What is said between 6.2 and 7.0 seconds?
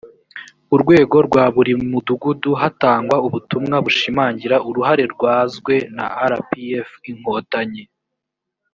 rpf